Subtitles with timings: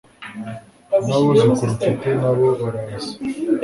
[1.07, 3.13] Nabuzukuru mfite nabo baraza